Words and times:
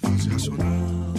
Fase 0.00 0.28
racional. 0.30 1.14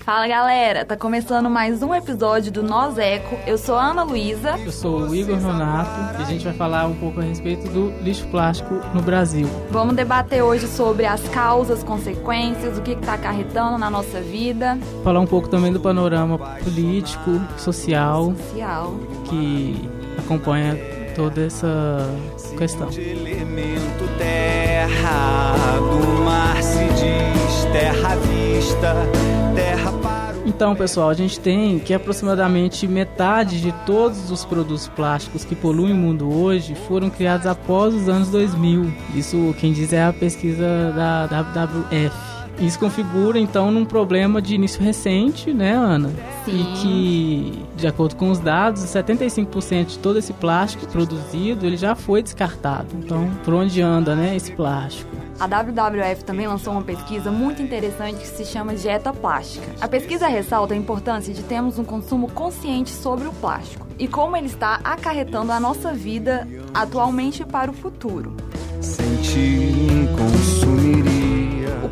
Fala 0.00 0.28
galera, 0.28 0.84
tá 0.84 0.96
começando 0.98 1.48
mais 1.48 1.82
um 1.82 1.94
episódio 1.94 2.52
do 2.52 2.62
Nós 2.62 2.98
Eco. 2.98 3.38
Eu 3.46 3.56
sou 3.56 3.74
a 3.74 3.86
Ana 3.86 4.02
Luísa. 4.02 4.58
Eu 4.58 4.70
sou 4.70 5.00
o 5.08 5.14
Igor 5.14 5.40
Nonato 5.40 6.18
e 6.18 6.22
a 6.24 6.26
gente 6.26 6.44
vai 6.44 6.52
falar 6.52 6.86
um 6.88 6.94
pouco 6.94 7.20
a 7.20 7.22
respeito 7.22 7.66
do 7.70 7.90
lixo 8.02 8.26
plástico 8.26 8.74
no 8.92 9.00
Brasil. 9.00 9.48
Vamos 9.70 9.96
debater 9.96 10.42
hoje 10.42 10.66
sobre 10.68 11.06
as 11.06 11.26
causas, 11.28 11.82
consequências, 11.82 12.76
o 12.76 12.82
que 12.82 12.90
está 12.90 13.14
acarretando 13.14 13.78
na 13.78 13.88
nossa 13.88 14.20
vida. 14.20 14.76
Falar 15.02 15.20
um 15.20 15.26
pouco 15.26 15.48
também 15.48 15.72
do 15.72 15.80
panorama 15.80 16.36
político, 16.62 17.40
social, 17.56 18.34
Social. 18.50 18.94
que 19.24 19.88
acompanha 20.18 20.76
toda 21.14 21.42
essa 21.42 22.10
questão. 22.56 22.88
De 22.88 23.00
elemento 23.00 24.08
terra, 24.18 25.54
do 25.78 26.22
mar 26.22 26.62
se 26.62 26.84
diz 26.84 27.64
terra 27.72 28.16
vista, 28.16 28.94
terra 29.54 29.92
para 30.02 30.34
Então, 30.44 30.74
pessoal, 30.74 31.08
a 31.10 31.14
gente 31.14 31.40
tem 31.40 31.78
que 31.78 31.94
aproximadamente 31.94 32.86
metade 32.86 33.60
de 33.60 33.72
todos 33.86 34.30
os 34.30 34.44
produtos 34.44 34.88
plásticos 34.88 35.44
que 35.44 35.54
poluem 35.54 35.92
o 35.92 35.96
mundo 35.96 36.32
hoje 36.32 36.74
foram 36.74 37.08
criados 37.08 37.46
após 37.46 37.94
os 37.94 38.08
anos 38.08 38.28
2000. 38.28 38.92
Isso 39.14 39.54
quem 39.58 39.72
diz 39.72 39.92
é 39.92 40.04
a 40.04 40.12
pesquisa 40.12 40.92
da 40.94 41.26
WWF. 41.26 42.32
Isso 42.60 42.78
configura 42.78 43.38
então 43.38 43.70
num 43.70 43.84
problema 43.84 44.40
de 44.40 44.54
início 44.54 44.82
recente, 44.82 45.52
né, 45.52 45.72
Ana? 45.72 46.10
Sim. 46.44 46.60
E 46.60 46.64
que, 46.76 47.61
de 47.82 47.88
acordo 47.88 48.14
com 48.14 48.30
os 48.30 48.38
dados, 48.38 48.82
75% 48.82 49.86
de 49.86 49.98
todo 49.98 50.16
esse 50.16 50.32
plástico 50.32 50.86
produzido 50.86 51.66
ele 51.66 51.76
já 51.76 51.96
foi 51.96 52.22
descartado. 52.22 52.86
Então, 52.94 53.28
por 53.44 53.54
onde 53.54 53.82
anda, 53.82 54.14
né, 54.14 54.36
esse 54.36 54.52
plástico? 54.52 55.10
A 55.40 55.46
WWF 55.46 56.22
também 56.24 56.46
lançou 56.46 56.72
uma 56.72 56.82
pesquisa 56.82 57.32
muito 57.32 57.60
interessante 57.60 58.20
que 58.20 58.28
se 58.28 58.44
chama 58.44 58.76
Dieta 58.76 59.12
Plástica. 59.12 59.66
A 59.80 59.88
pesquisa 59.88 60.28
ressalta 60.28 60.74
a 60.74 60.76
importância 60.76 61.34
de 61.34 61.42
termos 61.42 61.76
um 61.76 61.84
consumo 61.84 62.30
consciente 62.30 62.90
sobre 62.90 63.26
o 63.26 63.32
plástico 63.32 63.84
e 63.98 64.06
como 64.06 64.36
ele 64.36 64.46
está 64.46 64.78
acarretando 64.84 65.50
a 65.50 65.58
nossa 65.58 65.92
vida 65.92 66.46
atualmente 66.72 67.42
e 67.42 67.44
para 67.44 67.68
o 67.68 67.74
futuro. 67.74 68.36
sentir 68.80 70.08
consumiria. 70.16 71.21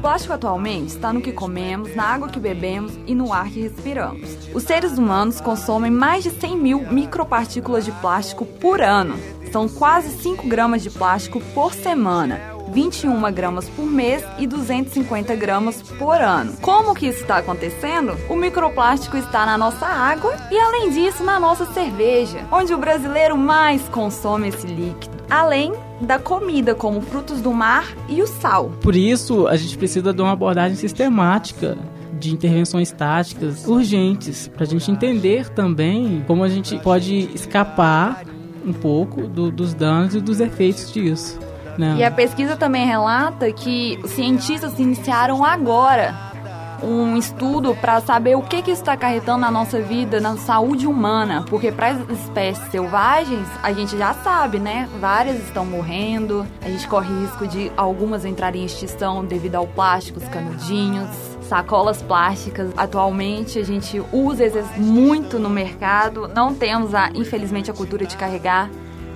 Plástico 0.00 0.32
atualmente 0.32 0.94
está 0.94 1.12
no 1.12 1.20
que 1.20 1.30
comemos, 1.30 1.94
na 1.94 2.04
água 2.04 2.30
que 2.30 2.40
bebemos 2.40 2.98
e 3.06 3.14
no 3.14 3.34
ar 3.34 3.50
que 3.50 3.60
respiramos. 3.60 4.30
Os 4.54 4.62
seres 4.62 4.96
humanos 4.96 5.42
consomem 5.42 5.90
mais 5.90 6.24
de 6.24 6.30
100 6.30 6.56
mil 6.56 6.80
micropartículas 6.90 7.84
de 7.84 7.92
plástico 7.92 8.46
por 8.46 8.80
ano. 8.80 9.18
São 9.52 9.68
quase 9.68 10.10
5 10.22 10.48
gramas 10.48 10.82
de 10.82 10.90
plástico 10.90 11.40
por 11.54 11.74
semana. 11.74 12.40
21 12.72 13.30
gramas 13.32 13.68
por 13.68 13.84
mês 13.84 14.24
e 14.38 14.46
250 14.46 15.34
gramas 15.34 15.82
por 15.82 16.18
ano. 16.18 16.56
Como 16.62 16.94
que 16.94 17.08
isso 17.08 17.20
está 17.20 17.38
acontecendo? 17.38 18.16
O 18.30 18.36
microplástico 18.36 19.18
está 19.18 19.44
na 19.44 19.58
nossa 19.58 19.84
água 19.86 20.34
e, 20.50 20.58
além 20.58 20.90
disso, 20.90 21.22
na 21.22 21.38
nossa 21.38 21.66
cerveja, 21.74 22.46
onde 22.50 22.72
o 22.72 22.78
brasileiro 22.78 23.36
mais 23.36 23.82
consome 23.88 24.48
esse 24.48 24.66
líquido. 24.66 25.19
Além 25.31 25.73
da 26.00 26.19
comida, 26.19 26.75
como 26.75 27.00
frutos 27.00 27.41
do 27.41 27.53
mar 27.53 27.84
e 28.09 28.20
o 28.20 28.27
sal. 28.27 28.73
Por 28.83 28.97
isso, 28.97 29.47
a 29.47 29.56
gente 29.56 29.78
precisa 29.78 30.12
de 30.12 30.20
uma 30.20 30.33
abordagem 30.33 30.77
sistemática 30.77 31.78
de 32.19 32.33
intervenções 32.34 32.91
táticas 32.91 33.67
urgentes, 33.67 34.48
para 34.48 34.64
a 34.64 34.67
gente 34.67 34.91
entender 34.91 35.48
também 35.51 36.23
como 36.27 36.42
a 36.45 36.48
gente 36.48 36.77
pode 36.81 37.31
escapar 37.34 38.25
um 38.67 38.73
pouco 38.73 39.23
do- 39.23 39.51
dos 39.51 39.73
danos 39.73 40.14
e 40.14 40.20
dos 40.20 40.39
efeitos 40.40 40.92
disso. 40.92 41.39
Né? 41.79 41.96
E 41.98 42.05
a 42.05 42.11
pesquisa 42.11 42.57
também 42.57 42.85
relata 42.85 43.51
que 43.52 43.98
os 44.05 44.11
cientistas 44.11 44.79
iniciaram 44.79 45.42
agora 45.45 46.14
um 46.83 47.17
estudo 47.17 47.74
para 47.74 48.01
saber 48.01 48.36
o 48.36 48.42
que, 48.42 48.63
que 48.63 48.70
isso 48.70 48.83
está 48.83 48.92
acarretando 48.95 49.39
na 49.39 49.51
nossa 49.51 49.80
vida, 49.80 50.20
na 50.20 50.36
saúde 50.36 50.86
humana. 50.86 51.45
Porque 51.48 51.70
para 51.73 51.89
as 51.89 52.11
espécies 52.11 52.70
selvagens, 52.70 53.46
a 53.63 53.73
gente 53.73 53.96
já 53.96 54.14
sabe, 54.14 54.58
né? 54.58 54.89
Várias 55.01 55.36
estão 55.45 55.64
morrendo, 55.64 56.46
a 56.63 56.69
gente 56.69 56.86
corre 56.89 57.08
risco 57.23 57.46
de 57.46 57.70
algumas 57.77 58.24
entrarem 58.24 58.63
em 58.63 58.64
extinção 58.67 59.24
devido 59.24 59.57
ao 59.57 59.67
plástico, 59.67 60.19
os 60.19 60.29
canudinhos. 60.29 61.08
Sacolas 61.42 62.01
plásticas, 62.01 62.70
atualmente 62.77 63.58
a 63.58 63.64
gente 63.64 64.01
usa 64.13 64.45
esses 64.45 64.64
muito 64.77 65.36
no 65.36 65.51
mercado. 65.51 66.29
Não 66.33 66.55
temos, 66.55 66.95
a, 66.95 67.11
infelizmente, 67.13 67.69
a 67.69 67.74
cultura 67.74 68.07
de 68.07 68.17
carregar 68.17 68.70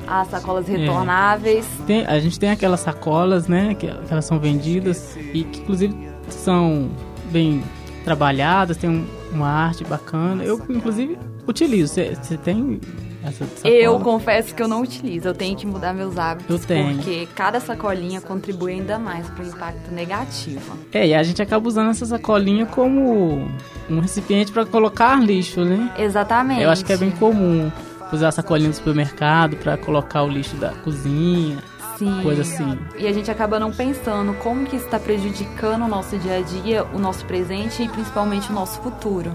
as 0.07 0.29
sacolas 0.29 0.67
retornáveis. 0.67 1.65
Tem- 1.87 2.05
a 2.05 2.19
gente 2.19 2.39
tem 2.39 2.51
aquelas 2.51 2.81
sacolas, 2.81 3.47
né, 3.47 3.75
que, 3.75 3.87
que 3.87 4.13
elas 4.13 4.25
são 4.25 4.39
vendidas 4.41 5.17
e 5.33 5.45
que 5.45 5.61
inclusive 5.61 5.95
são 6.29 6.91
bem 7.35 7.63
trabalhadas, 8.05 8.77
tem 8.77 8.89
um- 8.89 9.07
uma 9.33 9.49
arte 9.49 9.83
bacana. 9.85 10.45
Eu 10.45 10.61
inclusive 10.71 11.19
utilizo. 11.47 11.95
Você 11.95 12.37
tem 12.39 12.81
essa 13.25 13.45
sacola? 13.45 13.75
Eu 13.75 13.99
confesso 14.01 14.55
que 14.55 14.63
eu 14.63 14.69
não 14.69 14.83
utilizo, 14.83 15.27
eu 15.29 15.35
tenho 15.35 15.57
que 15.57 15.67
mudar 15.67 15.93
meus 15.93 16.17
hábitos. 16.17 16.49
Eu 16.63 16.67
tenho. 16.67 16.95
Porque 16.97 17.27
cada 17.35 17.59
sacolinha 17.59 18.21
contribui 18.21 18.73
ainda 18.75 18.99
mais 18.99 19.27
para 19.31 19.45
o 19.45 19.49
impacto 19.49 19.91
negativo. 19.93 20.79
É, 20.93 21.09
e 21.09 21.15
a 21.15 21.23
gente 21.23 21.43
acaba 21.43 21.67
usando 21.67 21.91
essa 21.91 22.07
sacolinha 22.07 22.67
como 22.67 23.49
um 23.91 23.99
recipiente 24.01 24.53
para 24.53 24.65
colocar 24.65 25.17
lixo, 25.21 25.65
né? 25.65 25.91
Exatamente. 25.99 26.63
Eu 26.63 26.71
acho 26.71 26.85
que 26.85 26.93
é 26.93 26.97
bem 26.97 27.11
comum 27.11 27.71
usar 28.13 28.29
a 28.29 28.33
sacolinha 28.33 28.71
do 28.71 28.77
supermercado 28.77 29.57
para 29.57 29.77
colocar 29.77 30.23
o 30.23 30.29
lixo 30.29 30.55
da 30.57 30.69
cozinha, 30.85 31.59
Sim. 31.99 32.23
coisa 32.23 32.43
assim. 32.43 32.79
E 32.97 33.07
a 33.07 33.13
gente 33.13 33.31
acaba 33.31 33.59
não 33.59 33.73
pensando 33.73 34.35
como 34.35 34.67
que 34.67 34.77
isso 34.77 34.85
está 34.85 34.99
prejudicando 34.99 35.85
o 35.85 35.89
nosso 35.89 36.19
dia 36.19 36.39
a 36.39 36.41
dia, 36.41 36.85
o 36.93 36.99
nosso 36.99 37.25
presente 37.25 37.83
e 37.83 37.89
principalmente 37.89 38.51
o 38.51 38.55
nosso 38.55 38.81
futuro. 38.81 39.33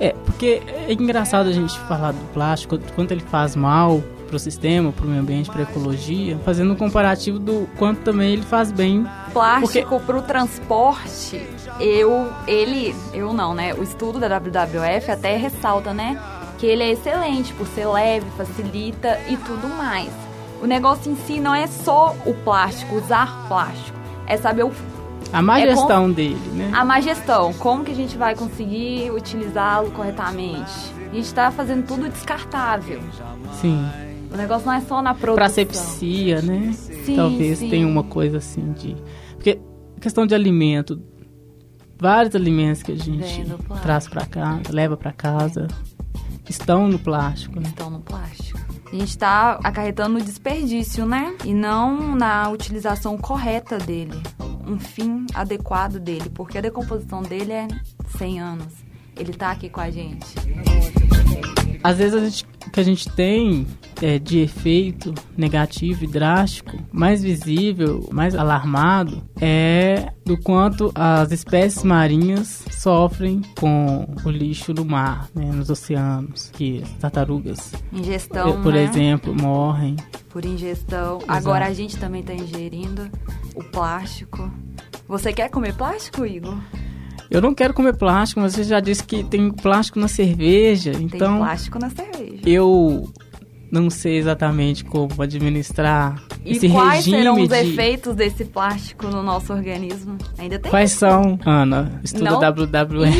É, 0.00 0.12
porque 0.24 0.62
é 0.66 0.92
engraçado 0.92 1.48
a 1.48 1.52
gente 1.52 1.78
falar 1.80 2.12
do 2.12 2.32
plástico, 2.32 2.78
quanto 2.94 3.12
ele 3.12 3.20
faz 3.20 3.54
mal 3.54 4.02
pro 4.28 4.38
sistema, 4.38 4.90
pro 4.90 5.06
meio 5.06 5.20
ambiente, 5.20 5.50
pra 5.50 5.62
ecologia, 5.62 6.36
fazendo 6.44 6.72
um 6.72 6.76
comparativo 6.76 7.38
do 7.38 7.68
quanto 7.78 8.00
também 8.00 8.32
ele 8.32 8.42
faz 8.42 8.72
bem. 8.72 9.06
Plástico 9.32 10.00
para 10.00 10.18
o 10.18 10.22
transporte, 10.22 11.40
eu, 11.78 12.32
ele, 12.46 12.94
eu 13.12 13.32
não, 13.32 13.54
né? 13.54 13.74
O 13.74 13.82
estudo 13.82 14.18
da 14.18 14.26
WWF 14.26 15.10
até 15.10 15.36
ressalta, 15.36 15.94
né? 15.94 16.20
Que 16.58 16.66
ele 16.66 16.82
é 16.82 16.90
excelente 16.90 17.52
por 17.52 17.66
ser 17.68 17.86
leve, 17.86 18.26
facilita 18.36 19.20
e 19.28 19.36
tudo 19.36 19.68
mais. 19.68 20.10
O 20.64 20.66
negócio 20.66 21.12
em 21.12 21.14
si 21.14 21.38
não 21.40 21.54
é 21.54 21.66
só 21.66 22.16
o 22.24 22.32
plástico, 22.32 22.96
usar 22.96 23.46
plástico. 23.48 23.98
É 24.26 24.34
saber 24.38 24.64
o, 24.64 24.72
A 25.30 25.42
má 25.42 25.60
É 25.60 25.66
gestão 25.66 26.10
dele, 26.10 26.40
né? 26.54 26.70
a 26.72 26.82
má 26.82 27.02
gestão, 27.02 27.52
como 27.52 27.84
que 27.84 27.92
a 27.92 27.94
gente 27.94 28.16
vai 28.16 28.34
conseguir 28.34 29.10
utilizá-lo 29.10 29.90
corretamente. 29.90 30.72
A 31.12 31.14
gente 31.14 31.34
tá 31.34 31.50
fazendo 31.50 31.86
tudo 31.86 32.08
descartável. 32.08 32.98
Sim. 33.60 33.84
O 34.32 34.36
negócio 34.38 34.66
não 34.66 34.72
é 34.72 34.80
só 34.80 35.02
na 35.02 35.12
produção. 35.12 35.34
Pra 35.34 35.44
asepsia, 35.44 36.40
né? 36.40 36.72
Sim, 36.72 37.14
Talvez 37.14 37.58
sim. 37.58 37.68
tenha 37.68 37.86
uma 37.86 38.02
coisa 38.02 38.38
assim 38.38 38.72
de. 38.72 38.96
Porque 39.34 39.60
questão 40.00 40.26
de 40.26 40.34
alimento, 40.34 40.98
vários 42.00 42.34
alimentos 42.34 42.82
que 42.82 42.92
a 42.92 42.96
gente 42.96 43.44
traz 43.82 44.08
pra 44.08 44.24
casa, 44.24 44.62
leva 44.70 44.96
pra 44.96 45.12
casa, 45.12 45.68
estão 46.48 46.88
no 46.88 46.98
plástico, 46.98 47.60
né? 47.60 47.68
estão 47.68 47.90
no 47.90 48.00
plástico. 48.00 48.63
A 48.86 48.90
gente 48.90 49.08
está 49.08 49.58
acarretando 49.62 50.20
desperdício, 50.20 51.04
né? 51.06 51.36
E 51.44 51.52
não 51.52 52.14
na 52.14 52.48
utilização 52.50 53.18
correta 53.18 53.78
dele. 53.78 54.22
Um 54.66 54.78
fim 54.78 55.26
adequado 55.34 55.98
dele. 55.98 56.30
Porque 56.30 56.58
a 56.58 56.60
decomposição 56.60 57.22
dele 57.22 57.52
é 57.52 57.68
100 58.16 58.40
anos. 58.40 58.72
Ele 59.16 59.32
tá 59.32 59.50
aqui 59.50 59.68
com 59.68 59.80
a 59.80 59.90
gente. 59.90 60.34
Às 61.82 61.98
vezes 61.98 62.14
a 62.14 62.24
gente, 62.24 62.46
o 62.66 62.70
que 62.70 62.80
a 62.80 62.82
gente 62.82 63.08
tem 63.10 63.66
é, 64.00 64.18
de 64.18 64.40
efeito 64.40 65.14
negativo 65.36 66.04
e 66.04 66.06
drástico, 66.06 66.78
mais 66.92 67.22
visível, 67.22 68.08
mais 68.10 68.34
alarmado, 68.34 69.22
é 69.40 70.12
do 70.24 70.36
quanto 70.38 70.90
as 70.94 71.30
espécies 71.30 71.82
marinhas 71.82 72.64
sofrem 72.70 73.42
com 73.58 74.08
o 74.24 74.30
lixo 74.30 74.72
no 74.72 74.84
mar, 74.84 75.28
né, 75.34 75.44
nos 75.44 75.70
oceanos, 75.70 76.50
que 76.52 76.82
as 76.82 76.92
tartarugas, 76.94 77.72
Ingestão, 77.92 78.62
por 78.62 78.72
né? 78.72 78.84
exemplo, 78.84 79.34
morrem. 79.34 79.96
Por 80.30 80.44
ingestão. 80.44 81.20
Agora 81.28 81.66
a 81.66 81.72
gente 81.72 81.96
também 81.96 82.22
tá 82.22 82.34
ingerindo 82.34 83.08
o 83.54 83.62
plástico. 83.62 84.50
Você 85.06 85.32
quer 85.32 85.48
comer 85.48 85.74
plástico, 85.76 86.26
Igor? 86.26 86.58
Eu 87.30 87.40
não 87.40 87.54
quero 87.54 87.72
comer 87.74 87.96
plástico, 87.96 88.40
mas 88.40 88.54
você 88.54 88.64
já 88.64 88.80
disse 88.80 89.02
que 89.04 89.24
tem 89.24 89.50
plástico 89.50 89.98
na 89.98 90.08
cerveja, 90.08 90.92
Tem 90.92 91.02
então 91.06 91.38
plástico 91.38 91.78
na 91.78 91.90
cerveja. 91.90 92.42
eu 92.46 93.10
não 93.70 93.90
sei 93.90 94.18
exatamente 94.18 94.84
como 94.84 95.20
administrar 95.20 96.22
E 96.44 96.52
esse 96.52 96.68
quais 96.68 97.04
regime 97.06 97.18
serão 97.18 97.40
os 97.42 97.48
de... 97.48 97.54
efeitos 97.56 98.14
desse 98.14 98.44
plástico 98.44 99.08
no 99.08 99.20
nosso 99.22 99.52
organismo? 99.52 100.16
Ainda 100.38 100.58
tem? 100.60 100.70
Quais 100.70 100.92
são, 100.92 101.38
Ana? 101.44 102.00
Estuda 102.04 102.30
Não. 102.30 102.38
WWE. 102.38 103.10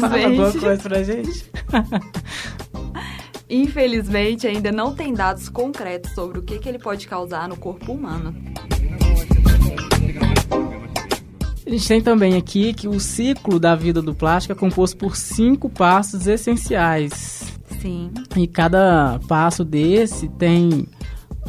Fala 0.00 0.14
alguma 0.16 0.48
Infelizmente, 0.48 0.58
coisa 0.58 0.82
pra 0.82 1.02
gente. 1.02 1.50
infelizmente, 3.50 4.46
ainda 4.46 4.70
não 4.70 4.94
tem 4.94 5.12
dados 5.14 5.48
concretos 5.48 6.12
sobre 6.12 6.38
o 6.38 6.42
que, 6.42 6.58
que 6.58 6.68
ele 6.68 6.78
pode 6.78 7.08
causar 7.08 7.48
no 7.48 7.56
corpo 7.56 7.92
humano. 7.92 8.34
A 11.68 11.70
gente 11.70 11.86
tem 11.86 12.00
também 12.00 12.34
aqui 12.34 12.72
que 12.72 12.88
o 12.88 12.98
ciclo 12.98 13.60
da 13.60 13.74
vida 13.76 14.00
do 14.00 14.14
plástico 14.14 14.54
é 14.54 14.56
composto 14.56 14.96
por 14.96 15.14
cinco 15.14 15.68
passos 15.68 16.26
essenciais. 16.26 17.42
Sim. 17.82 18.10
E 18.34 18.46
cada 18.46 19.20
passo 19.28 19.66
desse 19.66 20.28
tem 20.30 20.88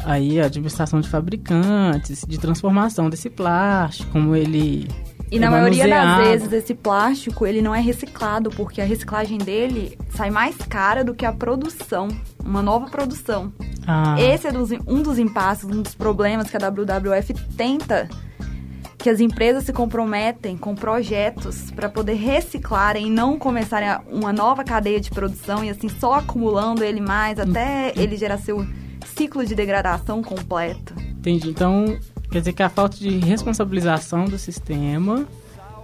aí 0.04 0.38
a 0.38 0.44
administração 0.44 1.00
de 1.00 1.08
fabricantes, 1.08 2.22
de 2.28 2.38
transformação 2.38 3.08
desse 3.08 3.30
plástico, 3.30 4.12
como 4.12 4.36
ele 4.36 4.86
E 5.30 5.36
é 5.36 5.40
na 5.40 5.50
maioria 5.50 5.88
das 5.88 6.04
manuseado. 6.04 6.22
vezes 6.28 6.52
esse 6.52 6.74
plástico 6.74 7.46
ele 7.46 7.62
não 7.62 7.74
é 7.74 7.80
reciclado 7.80 8.50
porque 8.50 8.82
a 8.82 8.84
reciclagem 8.84 9.38
dele 9.38 9.96
sai 10.10 10.30
mais 10.30 10.54
cara 10.56 11.02
do 11.02 11.14
que 11.14 11.24
a 11.24 11.32
produção, 11.32 12.08
uma 12.44 12.60
nova 12.60 12.90
produção. 12.90 13.50
Ah, 13.86 14.20
Esse 14.20 14.46
é 14.48 14.52
um 14.86 15.02
dos 15.02 15.18
impasses, 15.18 15.64
um 15.64 15.80
dos 15.80 15.94
problemas 15.94 16.50
que 16.50 16.56
a 16.58 16.60
WWF 16.60 17.32
tenta 17.56 18.06
que 19.02 19.08
as 19.08 19.18
empresas 19.18 19.64
se 19.64 19.72
comprometem 19.72 20.56
com 20.56 20.74
projetos 20.74 21.70
para 21.70 21.88
poder 21.88 22.14
reciclarem 22.14 23.06
e 23.06 23.10
não 23.10 23.38
começarem 23.38 23.88
uma 24.08 24.32
nova 24.32 24.62
cadeia 24.62 25.00
de 25.00 25.10
produção 25.10 25.64
e 25.64 25.70
assim 25.70 25.88
só 25.88 26.14
acumulando 26.14 26.84
ele 26.84 27.00
mais 27.00 27.38
até 27.38 27.92
ele 27.96 28.16
gerar 28.16 28.38
seu 28.38 28.66
ciclo 29.16 29.44
de 29.44 29.54
degradação 29.54 30.22
completo. 30.22 30.94
entendi. 30.98 31.48
Então, 31.48 31.98
quer 32.30 32.40
dizer 32.40 32.52
que 32.52 32.62
a 32.62 32.68
falta 32.68 32.96
de 32.98 33.18
responsabilização 33.18 34.26
do 34.26 34.38
sistema 34.38 35.26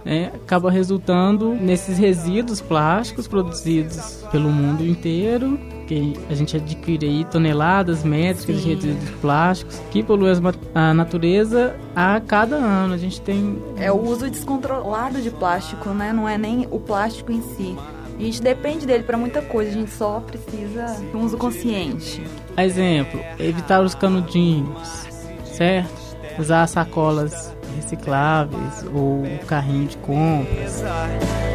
né, 0.05 0.31
acaba 0.35 0.69
resultando 0.69 1.53
nesses 1.53 1.97
resíduos 1.97 2.61
plásticos 2.61 3.27
produzidos 3.27 4.23
pelo 4.31 4.49
mundo 4.49 4.85
inteiro, 4.85 5.59
que 5.87 6.13
a 6.29 6.35
gente 6.35 6.55
adquire 6.57 7.07
aí 7.07 7.25
toneladas 7.25 8.03
métricas 8.03 8.57
de 8.57 8.61
Sim. 8.61 8.75
resíduos 8.75 9.09
plásticos 9.21 9.79
que 9.89 10.03
poluem 10.03 10.33
a 10.75 10.93
natureza 10.93 11.75
a 11.95 12.19
cada 12.19 12.57
ano. 12.57 12.93
A 12.93 12.97
gente 12.97 13.21
tem 13.21 13.57
É 13.77 13.91
o 13.91 13.99
uso 13.99 14.29
descontrolado 14.29 15.21
de 15.21 15.31
plástico, 15.31 15.89
né? 15.89 16.11
Não 16.11 16.27
é 16.27 16.37
nem 16.37 16.67
o 16.69 16.79
plástico 16.79 17.31
em 17.31 17.41
si. 17.41 17.75
A 18.19 18.21
gente 18.21 18.41
depende 18.41 18.85
dele 18.85 19.03
para 19.03 19.15
muita 19.17 19.41
coisa, 19.41 19.69
a 19.69 19.73
gente 19.73 19.91
só 19.91 20.19
precisa 20.19 20.85
de 20.99 21.15
um 21.15 21.23
uso 21.23 21.37
consciente. 21.37 22.23
Exemplo, 22.57 23.19
evitar 23.39 23.81
os 23.81 23.93
canudinhos, 23.93 25.05
certo? 25.45 25.93
Usar 26.39 26.67
sacolas 26.67 27.55
recicláveis 27.75 28.85
ou 28.93 29.23
carrinho 29.45 29.87
de 29.87 29.97
compras. 29.97 30.83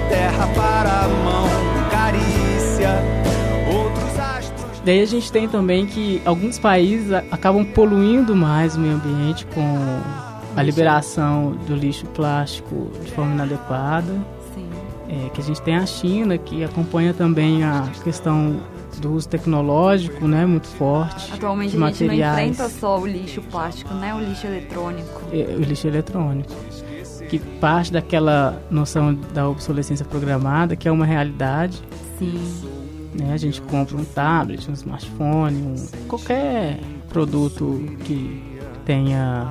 Terra 0.08 0.46
para 0.54 1.04
a 1.04 1.08
mão, 1.08 1.48
carícia. 1.90 3.41
Daí 4.84 5.00
a 5.00 5.06
gente 5.06 5.30
tem 5.30 5.48
também 5.48 5.86
que 5.86 6.20
alguns 6.24 6.58
países 6.58 7.12
acabam 7.30 7.64
poluindo 7.64 8.34
mais 8.34 8.76
o 8.76 8.80
meio 8.80 8.94
ambiente 8.94 9.46
com 9.46 9.78
a 10.56 10.62
liberação 10.62 11.52
do 11.66 11.74
lixo 11.74 12.06
plástico 12.06 12.90
de 13.04 13.10
forma 13.12 13.32
inadequada. 13.32 14.12
Sim. 14.54 14.68
É, 15.08 15.28
que 15.30 15.40
a 15.40 15.44
gente 15.44 15.62
tem 15.62 15.76
a 15.76 15.86
China, 15.86 16.36
que 16.36 16.64
acompanha 16.64 17.14
também 17.14 17.62
a 17.62 17.88
questão 18.02 18.60
do 19.00 19.12
uso 19.12 19.28
tecnológico, 19.28 20.26
né, 20.26 20.44
muito 20.44 20.66
forte. 20.68 21.32
Atualmente 21.32 21.76
de 21.76 21.82
a 21.82 21.86
gente 21.88 22.04
não 22.04 22.14
enfrenta 22.14 22.68
só 22.68 23.00
o 23.00 23.06
lixo 23.06 23.40
plástico, 23.42 23.94
né? 23.94 24.14
O 24.14 24.20
lixo 24.20 24.46
eletrônico. 24.46 25.22
É, 25.32 25.54
o 25.56 25.60
lixo 25.60 25.86
eletrônico. 25.86 26.52
Que 27.28 27.38
parte 27.38 27.92
daquela 27.92 28.62
noção 28.70 29.14
da 29.32 29.48
obsolescência 29.48 30.04
programada, 30.04 30.76
que 30.76 30.86
é 30.86 30.92
uma 30.92 31.06
realidade. 31.06 31.82
Sim. 32.18 32.81
Né? 33.14 33.32
A 33.32 33.36
gente 33.36 33.60
compra 33.62 33.96
um 33.96 34.04
tablet, 34.04 34.70
um 34.70 34.74
smartphone, 34.74 35.56
um, 35.56 36.06
qualquer 36.08 36.78
produto 37.08 37.84
que 38.04 38.42
tenha 38.84 39.50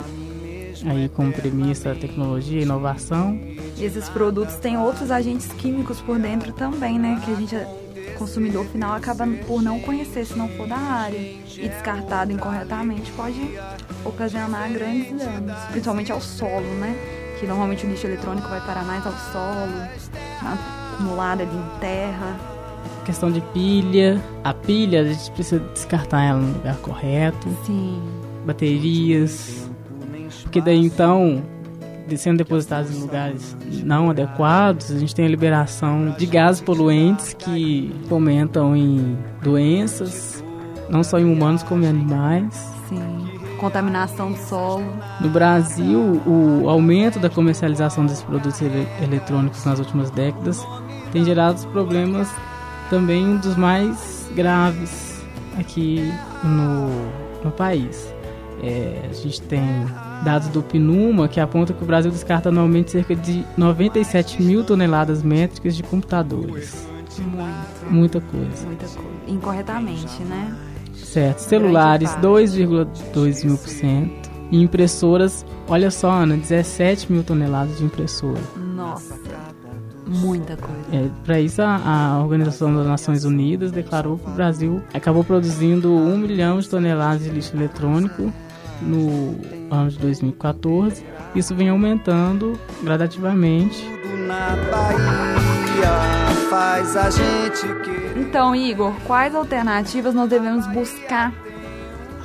aí 0.89 1.09
como 1.09 1.31
premissa 1.31 1.95
tecnologia 1.95 2.61
inovação. 2.61 3.39
Esses 3.79 4.09
produtos 4.09 4.55
têm 4.55 4.77
outros 4.77 5.11
agentes 5.11 5.47
químicos 5.53 6.01
por 6.01 6.17
dentro 6.17 6.51
também, 6.53 6.97
né? 6.97 7.21
Que 7.23 7.31
a 7.31 7.35
gente, 7.35 7.55
consumidor 8.17 8.65
final, 8.65 8.93
acaba 8.93 9.27
por 9.47 9.61
não 9.61 9.79
conhecer 9.79 10.25
se 10.25 10.37
não 10.37 10.47
for 10.49 10.67
da 10.67 10.77
área. 10.77 11.19
E 11.19 11.69
descartado 11.69 12.31
incorretamente 12.31 13.11
pode 13.11 13.39
ocasionar 14.03 14.71
grandes 14.71 15.17
danos, 15.17 15.57
principalmente 15.71 16.11
ao 16.11 16.21
solo, 16.21 16.67
né? 16.79 16.95
Que 17.39 17.45
normalmente 17.45 17.85
o 17.85 17.89
lixo 17.89 18.07
eletrônico 18.07 18.47
vai 18.47 18.61
parar 18.61 18.83
mais 18.83 19.05
ao 19.05 19.13
solo, 19.13 19.87
acumulado 20.93 21.41
ali 21.41 21.55
em 21.55 21.79
terra. 21.79 22.50
Questão 23.05 23.31
de 23.31 23.41
pilha. 23.53 24.21
A 24.43 24.53
pilha, 24.53 25.01
a 25.01 25.05
gente 25.05 25.31
precisa 25.31 25.59
descartar 25.73 26.23
ela 26.23 26.39
no 26.39 26.53
lugar 26.53 26.75
correto. 26.77 27.47
Sim. 27.65 28.01
Baterias. 28.45 29.69
Porque 30.43 30.61
daí 30.61 30.77
então, 30.85 31.41
sendo 32.17 32.37
depositados 32.37 32.91
em 32.95 32.99
lugares 32.99 33.55
não 33.83 34.09
adequados, 34.09 34.91
a 34.91 34.97
gente 34.99 35.13
tem 35.15 35.25
a 35.25 35.29
liberação 35.29 36.15
de 36.17 36.25
gases 36.25 36.61
poluentes 36.61 37.33
que 37.33 37.93
fomentam 38.07 38.75
em 38.75 39.17
doenças, 39.41 40.43
não 40.89 41.03
só 41.03 41.19
em 41.19 41.25
humanos 41.25 41.63
como 41.63 41.83
em 41.83 41.87
animais. 41.87 42.53
Sim. 42.89 43.29
Contaminação 43.59 44.31
do 44.31 44.37
solo. 44.39 44.83
No 45.19 45.29
Brasil, 45.29 46.21
o 46.25 46.67
aumento 46.69 47.19
da 47.19 47.29
comercialização 47.29 48.05
desses 48.05 48.23
produtos 48.23 48.59
ele- 48.61 48.87
eletrônicos 49.03 49.63
nas 49.65 49.77
últimas 49.79 50.09
décadas 50.11 50.65
tem 51.11 51.23
gerado 51.23 51.65
problemas 51.67 52.27
também 52.91 53.25
um 53.25 53.37
dos 53.37 53.55
mais 53.55 54.29
graves 54.35 55.23
aqui 55.57 56.11
no, 56.43 56.89
no 57.41 57.49
país. 57.49 58.13
É, 58.61 59.07
a 59.09 59.13
gente 59.13 59.41
tem 59.43 59.63
dados 60.23 60.49
do 60.49 60.61
PNUMA 60.61 61.29
que 61.29 61.39
apontam 61.39 61.75
que 61.75 61.81
o 61.83 61.87
Brasil 61.87 62.11
descarta 62.11 62.49
anualmente 62.49 62.91
cerca 62.91 63.15
de 63.15 63.45
97 63.57 64.43
mil 64.43 64.65
toneladas 64.65 65.23
métricas 65.23 65.75
de 65.75 65.81
computadores. 65.83 66.85
Muito. 67.17 67.89
Muita 67.89 68.21
coisa. 68.21 68.65
Muita 68.65 68.85
coisa. 68.85 69.09
Incorretamente, 69.25 70.21
né? 70.23 70.53
Certo. 70.93 71.39
Celulares, 71.39 72.11
parte. 72.11 72.27
2,2 72.27 73.45
mil 73.45 73.57
por 73.57 73.69
cento. 73.69 74.29
E 74.51 74.61
impressoras, 74.61 75.45
olha 75.69 75.89
só, 75.89 76.11
Ana, 76.11 76.35
17 76.35 77.09
mil 77.09 77.23
toneladas 77.23 77.77
de 77.77 77.85
impressora. 77.85 78.41
Nossa. 78.57 79.20
Muita 80.11 80.57
coisa. 80.57 80.81
É, 80.91 81.09
Para 81.25 81.39
isso, 81.39 81.61
a, 81.61 82.15
a 82.15 82.19
Organização 82.21 82.75
das 82.75 82.85
Nações 82.85 83.23
Unidas 83.23 83.71
declarou 83.71 84.17
que 84.17 84.29
o 84.29 84.33
Brasil 84.33 84.81
acabou 84.93 85.23
produzindo 85.23 85.91
1 85.93 86.17
milhão 86.17 86.59
de 86.59 86.69
toneladas 86.69 87.23
de 87.23 87.29
lixo 87.29 87.55
eletrônico 87.55 88.31
no 88.81 89.35
ano 89.69 89.89
de 89.89 89.97
2014. 89.99 91.05
Isso 91.35 91.55
vem 91.55 91.69
aumentando 91.69 92.59
gradativamente. 92.83 93.81
Tudo 94.01 94.17
na 94.27 94.55
Bahia 94.69 95.91
faz 96.49 96.97
a 96.97 97.09
gente 97.09 97.67
querer. 97.83 98.17
Então, 98.17 98.53
Igor, 98.53 98.93
quais 99.05 99.33
alternativas 99.33 100.13
nós 100.13 100.29
devemos 100.29 100.67
buscar 100.67 101.31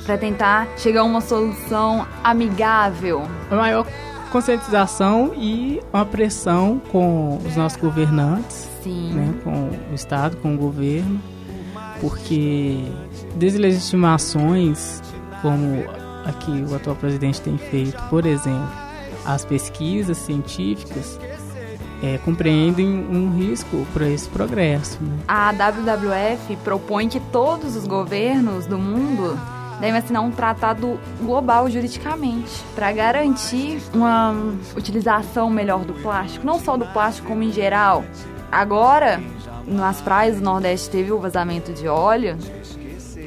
para 0.05 0.17
tentar 0.17 0.67
chegar 0.77 1.01
a 1.01 1.03
uma 1.03 1.21
solução 1.21 2.05
amigável? 2.23 3.23
A 3.49 3.55
maior 3.55 3.87
conscientização 4.27 5.33
e 5.35 5.81
uma 5.93 6.05
pressão 6.05 6.81
com 6.91 7.37
os 7.45 7.55
nossos 7.55 7.79
governantes 7.79 8.67
né, 8.85 9.33
com 9.43 9.69
o 9.91 9.95
Estado, 9.95 10.37
com 10.37 10.55
o 10.55 10.57
governo, 10.57 11.19
porque 11.99 12.83
deslegitimações, 13.35 15.01
como 15.41 15.83
aqui 16.25 16.65
o 16.69 16.75
atual 16.75 16.95
presidente 16.95 17.41
tem 17.41 17.57
feito, 17.57 18.01
por 18.09 18.25
exemplo, 18.25 18.69
as 19.25 19.43
pesquisas 19.43 20.17
científicas 20.17 21.19
é, 22.01 22.17
compreendem 22.19 22.87
um 22.87 23.35
risco 23.35 23.85
para 23.93 24.07
esse 24.07 24.29
progresso. 24.29 24.97
Né? 25.01 25.17
A 25.27 25.51
WWF 25.51 26.55
propõe 26.63 27.09
que 27.09 27.19
todos 27.19 27.75
os 27.75 27.87
governos 27.87 28.65
do 28.65 28.77
mundo 28.77 29.37
devem 29.79 29.97
assinar 29.97 30.23
um 30.23 30.31
tratado 30.31 30.99
global 31.21 31.69
juridicamente 31.69 32.63
para 32.75 32.91
garantir 32.91 33.79
uma 33.93 34.33
utilização 34.75 35.49
melhor 35.49 35.85
do 35.85 35.93
plástico, 35.93 36.45
não 36.45 36.59
só 36.59 36.77
do 36.77 36.85
plástico 36.87 37.27
como 37.27 37.43
em 37.43 37.51
geral. 37.51 38.03
Agora, 38.51 39.21
nas 39.67 40.01
praias 40.01 40.37
do 40.37 40.43
Nordeste 40.43 40.89
teve 40.89 41.11
o 41.11 41.19
vazamento 41.19 41.73
de 41.73 41.87
óleo 41.87 42.37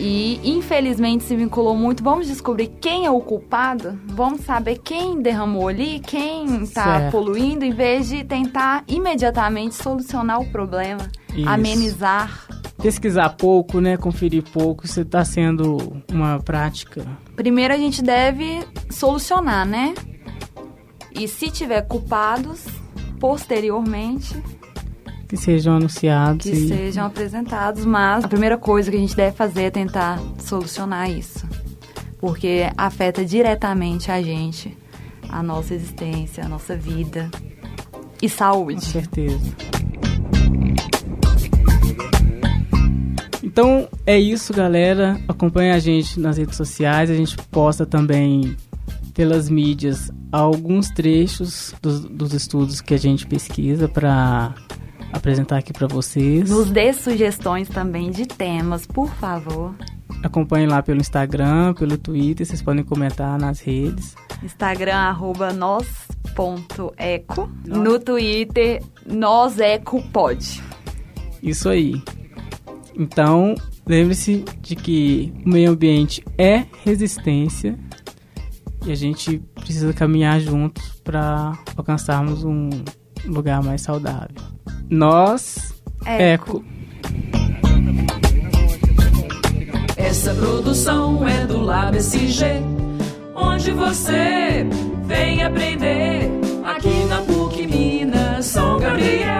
e 0.00 0.40
infelizmente 0.42 1.25
se 1.25 1.37
vinculou 1.37 1.76
muito. 1.76 2.02
Vamos 2.02 2.26
descobrir 2.26 2.69
quem 2.80 3.04
é 3.04 3.11
o 3.11 3.21
culpado? 3.21 4.00
Vamos 4.07 4.40
saber 4.40 4.78
quem 4.78 5.21
derramou 5.21 5.69
ali, 5.69 6.00
quem 6.00 6.62
está 6.62 7.11
poluindo, 7.11 7.64
em 7.64 7.73
vez 7.73 8.09
de 8.09 8.25
tentar 8.25 8.83
imediatamente 8.88 9.75
solucionar 9.75 10.40
o 10.40 10.50
problema, 10.50 11.02
Isso. 11.35 11.49
amenizar. 11.49 12.47
Pesquisar 12.83 13.29
pouco, 13.31 13.81
né, 13.81 13.97
conferir 13.97 14.43
pouco, 14.43 14.87
isso 14.87 15.03
está 15.03 15.25
sendo 15.25 16.03
uma 16.11 16.41
prática. 16.41 17.07
Primeiro 17.37 17.75
a 17.75 17.77
gente 17.77 18.03
deve 18.03 18.65
solucionar, 18.91 19.67
né? 19.67 19.95
E 21.15 21.29
se 21.29 21.51
tiver 21.51 21.83
culpados, 21.83 22.65
posteriormente, 23.19 24.35
Que 25.29 25.37
sejam 25.37 25.77
anunciados 25.77 26.43
que 26.45 26.51
e 26.53 26.69
sejam 26.69 27.07
apresentados. 27.07 27.85
Mas 27.85 28.25
a 28.25 28.29
primeira 28.29 28.57
coisa 28.57 28.91
que 28.91 28.97
a 28.97 29.01
gente 29.01 29.15
deve 29.15 29.37
fazer 29.37 29.65
é 29.65 29.71
tentar 29.71 30.19
solucionar 30.39 31.11
isso. 31.11 31.47
Porque 32.19 32.71
afeta 32.77 33.25
diretamente 33.25 34.11
a 34.11 34.21
gente, 34.23 34.77
a 35.29 35.43
nossa 35.43 35.75
existência, 35.75 36.45
a 36.45 36.49
nossa 36.49 36.77
vida. 36.77 37.31
e 38.23 38.29
saúde. 38.29 38.75
Com 38.75 38.81
certeza. 38.81 39.57
É 44.07 44.19
isso, 44.19 44.52
galera. 44.52 45.21
Acompanhe 45.28 45.71
a 45.71 45.78
gente 45.78 46.19
nas 46.19 46.38
redes 46.38 46.57
sociais. 46.57 47.11
A 47.11 47.14
gente 47.14 47.37
posta 47.50 47.85
também 47.85 48.57
pelas 49.14 49.49
mídias 49.50 50.11
alguns 50.33 50.88
trechos 50.90 51.75
dos, 51.83 52.00
dos 52.00 52.33
estudos 52.33 52.80
que 52.80 52.95
a 52.95 52.99
gente 52.99 53.26
pesquisa 53.26 53.88
para 53.88 54.54
apresentar 55.12 55.59
aqui 55.59 55.73
para 55.73 55.87
vocês. 55.87 56.49
Nos 56.49 56.71
dê 56.71 56.92
sugestões 56.92 57.69
também 57.69 58.11
de 58.11 58.26
temas, 58.26 58.87
por 58.87 59.09
favor. 59.14 59.75
Acompanhe 60.23 60.66
lá 60.66 60.83
pelo 60.83 61.00
Instagram, 61.00 61.75
pelo 61.75 61.97
Twitter, 61.97 62.47
vocês 62.47 62.62
podem 62.62 62.85
comentar 62.85 63.38
nas 63.38 63.61
redes. 63.61 64.14
Instagram, 64.42 64.95
arroba 64.97 65.52
nós.eco. 65.52 67.50
No 67.66 67.99
Twitter, 67.99 68.83
nosecopod. 69.07 70.62
Isso 71.42 71.69
aí. 71.69 72.02
Então, 72.95 73.54
Lembre-se 73.90 74.44
de 74.61 74.76
que 74.76 75.32
o 75.44 75.49
meio 75.49 75.73
ambiente 75.73 76.23
é 76.38 76.64
resistência 76.85 77.76
e 78.87 78.92
a 78.92 78.94
gente 78.94 79.42
precisa 79.56 79.92
caminhar 79.92 80.38
juntos 80.38 81.00
para 81.02 81.59
alcançarmos 81.76 82.44
um 82.44 82.70
lugar 83.26 83.61
mais 83.64 83.80
saudável. 83.80 84.37
Nós, 84.88 85.75
Eco. 86.06 86.64
Essa 89.97 90.35
produção 90.35 91.26
é 91.26 91.44
do 91.44 91.59
Lab 91.61 91.97
SG, 91.97 92.44
onde 93.35 93.73
você 93.73 94.68
vem 95.04 95.42
aprender 95.42 96.30
aqui 96.62 97.06
na 97.06 97.23
PUC 97.23 97.66
Minas 97.66 98.47
São 98.47 98.78
Gabriel. 98.78 99.39